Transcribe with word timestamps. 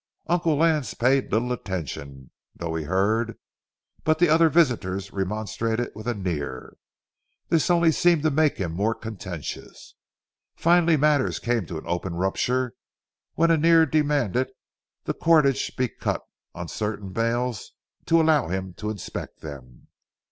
Uncle 0.25 0.55
Lance 0.55 0.95
paid 0.95 1.31
little 1.31 1.51
attention, 1.53 2.31
though 2.55 2.73
he 2.73 2.85
heard, 2.85 3.37
but 4.03 4.17
the 4.17 4.29
other 4.29 4.49
visitors 4.49 5.13
remonstrated 5.13 5.91
with 5.93 6.07
Annear. 6.07 6.73
This 7.49 7.69
only 7.69 7.91
seemed 7.91 8.23
to 8.23 8.31
make 8.31 8.57
him 8.57 8.71
more 8.71 8.95
contentious. 8.95 9.93
Finally 10.55 10.97
matters 10.97 11.37
came 11.37 11.67
to 11.67 11.77
an 11.77 11.85
open 11.85 12.15
rupture 12.15 12.73
when 13.35 13.51
Annear 13.51 13.85
demanded 13.85 14.47
that 14.47 14.53
the 15.03 15.13
cordage 15.13 15.75
be 15.77 15.89
cut 15.89 16.23
on 16.55 16.67
certain 16.67 17.09
bales 17.13 17.73
to 18.07 18.19
allow 18.19 18.47
him 18.47 18.73
to 18.77 18.89
inspect 18.89 19.41
them. 19.41 19.87